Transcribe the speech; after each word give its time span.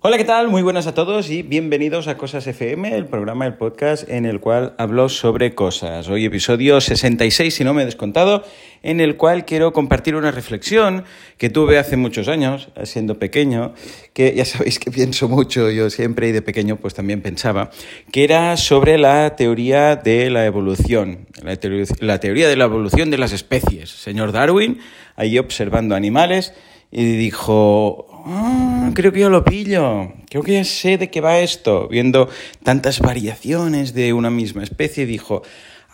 Hola, 0.00 0.16
¿qué 0.16 0.22
tal? 0.22 0.46
Muy 0.46 0.62
buenas 0.62 0.86
a 0.86 0.94
todos 0.94 1.28
y 1.28 1.42
bienvenidos 1.42 2.06
a 2.06 2.16
Cosas 2.16 2.46
FM, 2.46 2.94
el 2.94 3.06
programa, 3.06 3.46
el 3.46 3.54
podcast 3.54 4.08
en 4.08 4.26
el 4.26 4.38
cual 4.38 4.74
hablo 4.78 5.08
sobre 5.08 5.56
cosas. 5.56 6.08
Hoy 6.08 6.24
episodio 6.24 6.80
66, 6.80 7.52
si 7.52 7.64
no 7.64 7.74
me 7.74 7.82
he 7.82 7.84
descontado, 7.84 8.44
en 8.84 9.00
el 9.00 9.16
cual 9.16 9.44
quiero 9.44 9.72
compartir 9.72 10.14
una 10.14 10.30
reflexión 10.30 11.02
que 11.36 11.50
tuve 11.50 11.78
hace 11.78 11.96
muchos 11.96 12.28
años, 12.28 12.68
siendo 12.84 13.18
pequeño, 13.18 13.74
que 14.12 14.32
ya 14.36 14.44
sabéis 14.44 14.78
que 14.78 14.92
pienso 14.92 15.28
mucho, 15.28 15.68
yo 15.68 15.90
siempre 15.90 16.28
y 16.28 16.32
de 16.32 16.42
pequeño 16.42 16.76
pues 16.76 16.94
también 16.94 17.20
pensaba, 17.20 17.72
que 18.12 18.22
era 18.22 18.56
sobre 18.56 18.98
la 18.98 19.34
teoría 19.34 19.96
de 19.96 20.30
la 20.30 20.46
evolución, 20.46 21.26
la, 21.42 21.56
teoría, 21.56 21.86
la 21.98 22.20
teoría 22.20 22.48
de 22.48 22.54
la 22.54 22.66
evolución 22.66 23.10
de 23.10 23.18
las 23.18 23.32
especies. 23.32 23.90
Señor 23.90 24.30
Darwin, 24.30 24.78
ahí 25.16 25.40
observando 25.40 25.96
animales, 25.96 26.54
y 26.90 27.04
dijo, 27.16 28.07
ah, 28.26 28.90
creo 28.94 29.12
que 29.12 29.20
ya 29.20 29.28
lo 29.28 29.44
pillo, 29.44 30.12
creo 30.28 30.42
que 30.42 30.52
ya 30.52 30.64
sé 30.64 30.98
de 30.98 31.10
qué 31.10 31.20
va 31.20 31.40
esto, 31.40 31.88
viendo 31.88 32.28
tantas 32.62 33.00
variaciones 33.00 33.94
de 33.94 34.12
una 34.12 34.30
misma 34.30 34.62
especie, 34.62 35.06
dijo, 35.06 35.42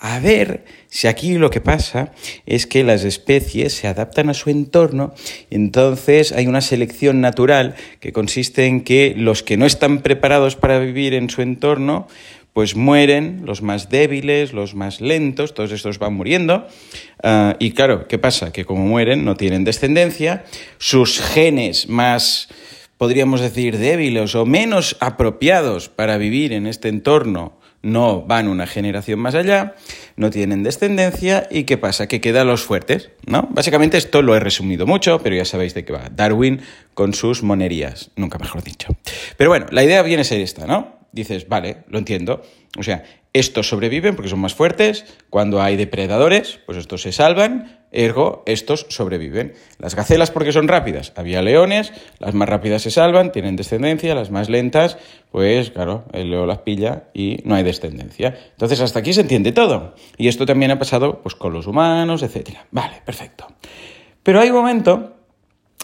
a 0.00 0.18
ver 0.18 0.64
si 0.88 1.06
aquí 1.06 1.38
lo 1.38 1.50
que 1.50 1.60
pasa 1.60 2.12
es 2.44 2.66
que 2.66 2.84
las 2.84 3.04
especies 3.04 3.72
se 3.72 3.88
adaptan 3.88 4.28
a 4.28 4.34
su 4.34 4.50
entorno, 4.50 5.14
entonces 5.50 6.32
hay 6.32 6.46
una 6.46 6.60
selección 6.60 7.20
natural 7.20 7.74
que 8.00 8.12
consiste 8.12 8.66
en 8.66 8.82
que 8.82 9.14
los 9.16 9.42
que 9.42 9.56
no 9.56 9.64
están 9.64 10.02
preparados 10.02 10.56
para 10.56 10.78
vivir 10.78 11.14
en 11.14 11.30
su 11.30 11.42
entorno, 11.42 12.06
pues 12.54 12.76
mueren 12.76 13.42
los 13.44 13.62
más 13.62 13.90
débiles, 13.90 14.52
los 14.52 14.74
más 14.74 15.00
lentos, 15.00 15.52
todos 15.52 15.72
estos 15.72 15.98
van 15.98 16.14
muriendo. 16.14 16.66
Uh, 17.22 17.54
y 17.58 17.72
claro, 17.72 18.06
¿qué 18.08 18.16
pasa? 18.18 18.52
Que 18.52 18.64
como 18.64 18.86
mueren 18.86 19.24
no 19.24 19.36
tienen 19.36 19.64
descendencia, 19.64 20.44
sus 20.78 21.20
genes 21.20 21.88
más, 21.88 22.48
podríamos 22.96 23.40
decir, 23.40 23.76
débiles 23.76 24.36
o 24.36 24.46
menos 24.46 24.96
apropiados 25.00 25.88
para 25.88 26.16
vivir 26.16 26.52
en 26.52 26.68
este 26.68 26.88
entorno 26.88 27.58
no 27.84 28.22
van 28.22 28.48
una 28.48 28.66
generación 28.66 29.20
más 29.20 29.34
allá, 29.34 29.74
no 30.16 30.30
tienen 30.30 30.62
descendencia 30.62 31.46
y 31.50 31.64
¿qué 31.64 31.76
pasa? 31.76 32.08
Que 32.08 32.20
quedan 32.20 32.46
los 32.46 32.62
fuertes, 32.62 33.10
¿no? 33.26 33.46
Básicamente 33.50 33.98
esto 33.98 34.22
lo 34.22 34.34
he 34.34 34.40
resumido 34.40 34.86
mucho, 34.86 35.20
pero 35.22 35.36
ya 35.36 35.44
sabéis 35.44 35.74
de 35.74 35.84
qué 35.84 35.92
va. 35.92 36.08
Darwin 36.10 36.62
con 36.94 37.12
sus 37.12 37.42
monerías, 37.42 38.10
nunca 38.16 38.38
mejor 38.38 38.64
dicho. 38.64 38.88
Pero 39.36 39.50
bueno, 39.50 39.66
la 39.70 39.84
idea 39.84 40.02
viene 40.02 40.22
a 40.22 40.24
ser 40.24 40.40
esta, 40.40 40.66
¿no? 40.66 40.93
Dices, 41.14 41.48
vale, 41.48 41.84
lo 41.88 41.98
entiendo. 41.98 42.42
O 42.78 42.82
sea, 42.82 43.04
estos 43.32 43.68
sobreviven 43.68 44.14
porque 44.14 44.28
son 44.28 44.40
más 44.40 44.54
fuertes, 44.54 45.04
cuando 45.30 45.60
hay 45.60 45.76
depredadores, 45.76 46.60
pues 46.66 46.78
estos 46.78 47.02
se 47.02 47.12
salvan, 47.12 47.80
ergo, 47.90 48.42
estos 48.46 48.86
sobreviven. 48.90 49.54
Las 49.78 49.94
gacelas 49.94 50.30
porque 50.30 50.52
son 50.52 50.68
rápidas, 50.68 51.12
había 51.16 51.42
leones, 51.42 51.92
las 52.18 52.34
más 52.34 52.48
rápidas 52.48 52.82
se 52.82 52.90
salvan, 52.90 53.32
tienen 53.32 53.56
descendencia, 53.56 54.14
las 54.14 54.30
más 54.30 54.48
lentas, 54.48 54.98
pues 55.32 55.70
claro, 55.70 56.04
el 56.12 56.30
león 56.30 56.46
las 56.46 56.58
pilla 56.58 57.04
y 57.12 57.38
no 57.44 57.54
hay 57.54 57.64
descendencia. 57.64 58.36
Entonces, 58.52 58.80
hasta 58.80 59.00
aquí 59.00 59.12
se 59.12 59.22
entiende 59.22 59.52
todo. 59.52 59.94
Y 60.16 60.28
esto 60.28 60.46
también 60.46 60.70
ha 60.70 60.78
pasado 60.78 61.20
pues, 61.22 61.34
con 61.34 61.52
los 61.52 61.66
humanos, 61.66 62.22
etc. 62.22 62.50
Vale, 62.70 63.02
perfecto. 63.04 63.48
Pero 64.22 64.40
hay 64.40 64.50
un 64.50 64.56
momento 64.56 65.13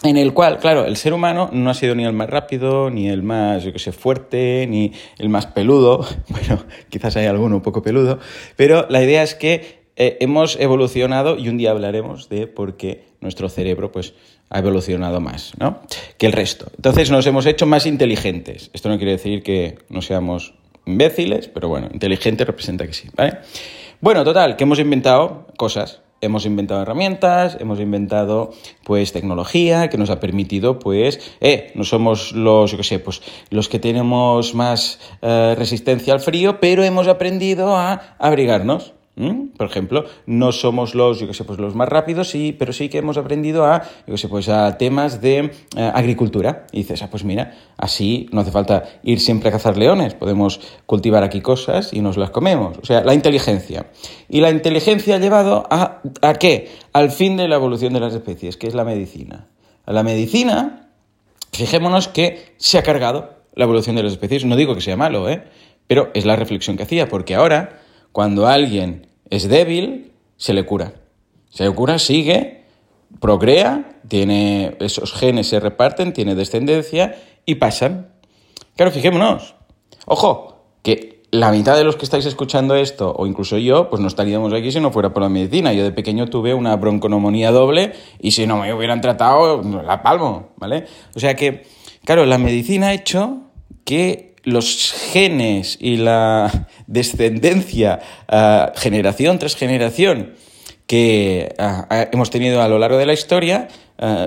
en 0.03 0.17
el 0.17 0.33
cual, 0.33 0.57
claro, 0.57 0.85
el 0.85 0.97
ser 0.97 1.13
humano 1.13 1.49
no 1.51 1.69
ha 1.69 1.73
sido 1.73 1.93
ni 1.93 2.05
el 2.05 2.13
más 2.13 2.29
rápido, 2.29 2.89
ni 2.89 3.07
el 3.07 3.21
más, 3.21 3.63
yo 3.63 3.71
que 3.71 3.79
sé, 3.79 3.91
fuerte, 3.91 4.65
ni 4.67 4.93
el 5.17 5.29
más 5.29 5.45
peludo, 5.45 6.05
bueno, 6.29 6.63
quizás 6.89 7.15
hay 7.17 7.27
alguno 7.27 7.57
un 7.57 7.61
poco 7.61 7.81
peludo, 7.81 8.19
pero 8.55 8.87
la 8.89 9.03
idea 9.03 9.21
es 9.23 9.35
que 9.35 9.81
eh, 9.95 10.17
hemos 10.21 10.59
evolucionado 10.59 11.37
y 11.37 11.49
un 11.49 11.57
día 11.57 11.71
hablaremos 11.71 12.29
de 12.29 12.47
por 12.47 12.77
qué 12.77 13.05
nuestro 13.19 13.49
cerebro 13.49 13.91
pues, 13.91 14.13
ha 14.49 14.59
evolucionado 14.59 15.19
más 15.19 15.53
¿no? 15.59 15.81
que 16.17 16.25
el 16.25 16.31
resto. 16.31 16.71
Entonces 16.75 17.11
nos 17.11 17.27
hemos 17.27 17.45
hecho 17.45 17.67
más 17.67 17.85
inteligentes. 17.85 18.71
Esto 18.73 18.89
no 18.89 18.97
quiere 18.97 19.11
decir 19.11 19.43
que 19.43 19.77
no 19.89 20.01
seamos 20.01 20.55
imbéciles, 20.85 21.47
pero 21.47 21.67
bueno, 21.67 21.89
inteligente 21.93 22.45
representa 22.45 22.87
que 22.87 22.93
sí, 22.93 23.09
¿vale? 23.15 23.37
Bueno, 23.99 24.23
total, 24.23 24.55
que 24.55 24.63
hemos 24.63 24.79
inventado 24.79 25.45
cosas 25.57 26.01
hemos 26.21 26.45
inventado 26.45 26.81
herramientas, 26.81 27.57
hemos 27.59 27.79
inventado 27.79 28.51
pues 28.83 29.11
tecnología 29.11 29.89
que 29.89 29.97
nos 29.97 30.09
ha 30.09 30.19
permitido 30.19 30.79
pues, 30.79 31.19
eh, 31.41 31.71
no 31.75 31.83
somos 31.83 32.31
los, 32.31 32.71
yo 32.71 32.77
qué 32.77 32.83
sé, 32.83 32.99
pues 32.99 33.21
los 33.49 33.67
que 33.67 33.79
tenemos 33.79 34.55
más 34.55 34.99
eh, 35.21 35.55
resistencia 35.57 36.13
al 36.13 36.19
frío, 36.19 36.59
pero 36.59 36.83
hemos 36.83 37.07
aprendido 37.07 37.75
a 37.75 38.15
abrigarnos. 38.19 38.93
Por 39.15 39.67
ejemplo, 39.67 40.05
no 40.25 40.51
somos 40.51 40.95
los, 40.95 41.19
yo 41.19 41.27
que 41.27 41.33
sé, 41.33 41.43
pues 41.43 41.59
los 41.59 41.75
más 41.75 41.89
rápidos, 41.89 42.29
sí, 42.29 42.55
pero 42.57 42.71
sí 42.71 42.89
que 42.89 42.97
hemos 42.97 43.17
aprendido 43.17 43.65
a, 43.65 43.83
yo 44.07 44.13
que 44.13 44.17
sé, 44.17 44.29
pues 44.29 44.47
a 44.49 44.77
temas 44.77 45.21
de 45.21 45.51
eh, 45.75 45.91
agricultura. 45.93 46.65
Y 46.71 46.77
dices, 46.77 47.03
ah, 47.03 47.09
pues 47.11 47.23
mira, 47.23 47.55
así 47.77 48.27
no 48.31 48.41
hace 48.41 48.51
falta 48.51 48.85
ir 49.03 49.19
siempre 49.19 49.49
a 49.49 49.51
cazar 49.51 49.77
leones, 49.77 50.15
podemos 50.15 50.61
cultivar 50.85 51.23
aquí 51.23 51.41
cosas 51.41 51.93
y 51.93 52.01
nos 52.01 52.17
las 52.17 52.31
comemos. 52.31 52.77
O 52.81 52.85
sea, 52.85 53.03
la 53.03 53.13
inteligencia. 53.13 53.87
Y 54.29 54.39
la 54.41 54.49
inteligencia 54.49 55.15
ha 55.15 55.19
llevado 55.19 55.67
a, 55.69 56.01
¿a 56.21 56.33
qué? 56.35 56.71
Al 56.93 57.11
fin 57.11 57.37
de 57.37 57.47
la 57.47 57.55
evolución 57.55 57.93
de 57.93 57.99
las 57.99 58.13
especies, 58.13 58.57
que 58.57 58.67
es 58.67 58.73
la 58.73 58.85
medicina. 58.85 59.49
A 59.85 59.93
la 59.93 60.03
medicina, 60.03 60.89
fijémonos 61.51 62.07
que 62.07 62.53
se 62.57 62.77
ha 62.77 62.83
cargado 62.83 63.35
la 63.55 63.65
evolución 63.65 63.97
de 63.97 64.03
las 64.03 64.13
especies. 64.13 64.45
No 64.45 64.55
digo 64.55 64.73
que 64.73 64.81
sea 64.81 64.95
malo, 64.95 65.29
¿eh? 65.29 65.43
Pero 65.87 66.09
es 66.13 66.25
la 66.25 66.37
reflexión 66.37 66.77
que 66.77 66.83
hacía, 66.83 67.09
porque 67.09 67.35
ahora 67.35 67.80
cuando 68.11 68.47
alguien 68.47 69.07
es 69.29 69.47
débil, 69.47 70.11
se 70.37 70.53
le 70.53 70.65
cura. 70.65 70.93
Se 71.49 71.63
le 71.63 71.73
cura, 71.73 71.99
sigue, 71.99 72.63
procrea, 73.19 73.99
tiene, 74.07 74.75
esos 74.79 75.13
genes 75.13 75.47
se 75.47 75.59
reparten, 75.59 76.13
tiene 76.13 76.35
descendencia 76.35 77.15
y 77.45 77.55
pasan. 77.55 78.09
Claro, 78.75 78.91
fijémonos. 78.91 79.55
Ojo, 80.05 80.65
que 80.83 81.21
la 81.31 81.51
mitad 81.51 81.77
de 81.77 81.83
los 81.83 81.95
que 81.95 82.03
estáis 82.03 82.25
escuchando 82.25 82.75
esto, 82.75 83.13
o 83.17 83.25
incluso 83.25 83.57
yo, 83.57 83.89
pues 83.89 84.01
no 84.01 84.07
estaríamos 84.07 84.53
aquí 84.53 84.71
si 84.71 84.79
no 84.79 84.91
fuera 84.91 85.13
por 85.13 85.23
la 85.23 85.29
medicina. 85.29 85.71
Yo 85.71 85.83
de 85.83 85.91
pequeño 85.91 86.27
tuve 86.27 86.53
una 86.53 86.75
bronconomonía 86.75 87.51
doble 87.51 87.93
y 88.19 88.31
si 88.31 88.45
no 88.45 88.57
me 88.57 88.73
hubieran 88.73 88.99
tratado, 88.99 89.61
la 89.61 90.03
palmo, 90.03 90.49
¿vale? 90.57 90.85
O 91.15 91.19
sea 91.19 91.35
que, 91.35 91.63
claro, 92.03 92.25
la 92.25 92.37
medicina 92.37 92.87
ha 92.87 92.93
hecho 92.93 93.43
que 93.85 94.30
los 94.43 94.93
genes 95.11 95.77
y 95.79 95.97
la 95.97 96.67
descendencia, 96.87 97.99
uh, 98.31 98.77
generación 98.77 99.39
tras 99.39 99.55
generación, 99.55 100.33
que 100.87 101.53
uh, 101.59 101.93
hemos 102.11 102.29
tenido 102.29 102.61
a 102.61 102.67
lo 102.67 102.79
largo 102.79 102.97
de 102.97 103.05
la 103.05 103.13
historia, 103.13 103.67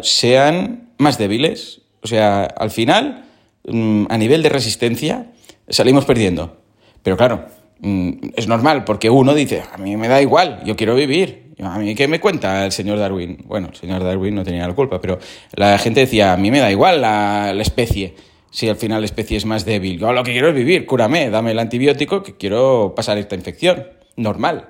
sean 0.03 0.91
más 0.99 1.19
débiles. 1.19 1.81
O 2.03 2.07
sea, 2.07 2.45
al 2.45 2.71
final, 2.71 3.25
um, 3.65 4.07
a 4.09 4.17
nivel 4.19 4.43
de 4.43 4.51
resistencia, 4.51 5.33
salimos 5.69 6.05
perdiendo. 6.05 6.59
Pero 7.03 7.17
claro, 7.17 7.47
um, 7.83 8.21
es 8.37 8.47
normal, 8.47 8.85
porque 8.85 9.11
uno 9.11 9.35
dice, 9.35 9.63
a 9.73 9.79
mí 9.79 9.97
me 9.97 10.07
da 10.07 10.23
igual, 10.23 10.63
yo 10.65 10.77
quiero 10.77 10.95
vivir. 10.95 11.55
A 11.61 11.79
mí, 11.79 11.95
¿qué 11.95 12.09
me 12.09 12.21
cuenta 12.21 12.65
el 12.65 12.73
señor 12.73 12.99
Darwin? 12.99 13.45
Bueno, 13.47 13.69
el 13.73 13.77
señor 13.77 14.03
Darwin 14.03 14.35
no 14.35 14.45
tenía 14.45 14.67
la 14.67 14.75
culpa, 14.75 15.01
pero 15.01 15.19
la 15.55 15.79
gente 15.79 16.01
decía, 16.01 16.33
a 16.33 16.37
mí 16.37 16.51
me 16.51 16.61
da 16.61 16.71
igual 16.71 17.01
la, 17.01 17.53
la 17.55 17.63
especie 17.63 18.15
si 18.55 18.69
al 18.69 18.77
final 18.77 19.01
la 19.01 19.07
especie 19.07 19.37
es 19.37 19.47
más 19.47 19.65
débil. 19.65 19.99
Yo 19.99 20.13
lo 20.13 20.23
que 20.23 20.31
quiero 20.31 20.49
es 20.49 20.55
vivir, 20.55 20.87
cúrame, 20.87 21.29
dame 21.29 21.51
el 21.51 21.59
antibiótico 21.59 22.23
que 22.23 22.37
quiero 22.37 22.95
pasar 22.95 23.19
esta 23.19 23.35
infección. 23.35 23.89
Normal. 24.15 24.69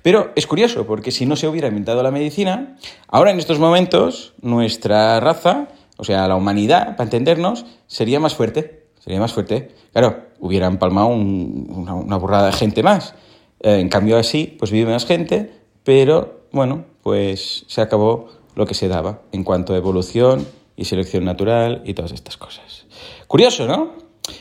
Pero 0.00 0.32
es 0.36 0.46
curioso, 0.46 0.86
porque 0.86 1.10
si 1.10 1.26
no 1.26 1.36
se 1.36 1.46
hubiera 1.46 1.68
inventado 1.68 2.02
la 2.02 2.10
medicina, 2.10 2.78
ahora 3.08 3.32
en 3.32 3.38
estos 3.38 3.58
momentos 3.58 4.32
nuestra 4.40 5.20
raza, 5.20 5.68
o 5.98 6.04
sea, 6.04 6.26
la 6.28 6.34
humanidad, 6.34 6.96
para 6.96 7.04
entendernos, 7.04 7.66
sería 7.86 8.20
más 8.20 8.34
fuerte. 8.34 8.86
Sería 9.00 9.20
más 9.20 9.34
fuerte. 9.34 9.68
Claro, 9.92 10.16
hubiera 10.40 10.66
empalmado 10.66 11.08
una, 11.08 11.92
una, 11.92 12.16
burrada 12.16 12.46
de 12.46 12.52
gente 12.52 12.82
más. 12.82 13.14
Eh, 13.60 13.80
en 13.80 13.90
cambio 13.90 14.16
así, 14.16 14.56
pues 14.58 14.70
vive 14.70 14.90
más 14.90 15.04
gente, 15.04 15.52
pero 15.84 16.40
bueno, 16.52 16.86
pues 17.02 17.66
se 17.68 17.82
acabó 17.82 18.30
lo 18.54 18.64
que 18.64 18.72
se 18.72 18.88
daba 18.88 19.20
en 19.32 19.44
cuanto 19.44 19.74
a 19.74 19.76
evolución 19.76 20.46
y 20.76 20.84
selección 20.84 21.24
natural 21.24 21.82
y 21.84 21.94
todas 21.94 22.12
estas 22.12 22.36
cosas. 22.36 22.86
Curioso, 23.26 23.66
¿no? 23.66 23.94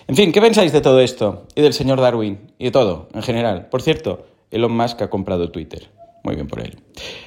En 0.08 0.16
fin, 0.16 0.32
¿qué 0.32 0.42
pensáis 0.42 0.72
de 0.72 0.82
todo 0.82 1.00
esto? 1.00 1.48
Y 1.56 1.62
del 1.62 1.74
señor 1.74 2.02
Darwin 2.02 2.52
y 2.58 2.66
de 2.66 2.72
todo, 2.72 3.10
en 3.14 3.24
general. 3.24 3.68
Por 3.70 3.82
cierto, 3.82 4.26
Elon 4.52 4.76
Musk 4.76 5.02
ha 5.02 5.10
comprado 5.10 5.52
Twitter. 5.52 5.90
Muy 6.24 6.36
bien 6.36 6.48
por 6.48 6.60
él. 6.60 6.80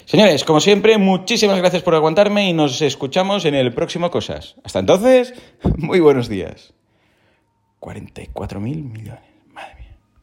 Señores, 0.07 0.43
como 0.45 0.61
siempre, 0.61 0.99
muchísimas 0.99 1.59
gracias 1.59 1.83
por 1.83 1.95
aguantarme 1.95 2.49
y 2.49 2.53
nos 2.53 2.83
escuchamos 2.83 3.45
en 3.45 3.55
el 3.55 3.73
próximo 3.73 4.11
Cosas. 4.11 4.57
Hasta 4.65 4.81
entonces, 4.81 5.35
muy 5.77 6.01
buenos 6.01 6.29
días. 6.29 6.75
44 7.79 8.61
mil 8.61 8.83
millones. 8.83 9.28